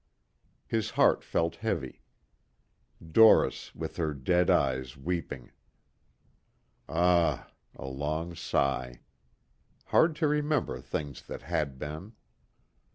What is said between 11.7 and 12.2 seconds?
been.